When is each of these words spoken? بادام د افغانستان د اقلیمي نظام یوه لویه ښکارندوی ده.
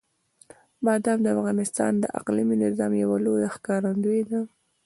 بادام 0.85 1.19
د 1.23 1.27
افغانستان 1.35 1.93
د 1.99 2.03
اقلیمي 2.19 2.55
نظام 2.63 2.91
یوه 3.03 3.17
لویه 3.25 3.49
ښکارندوی 3.55 4.21
ده. 4.29 4.39